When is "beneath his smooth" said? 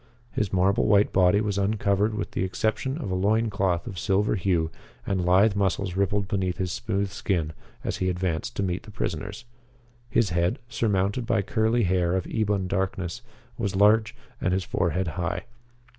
6.27-7.11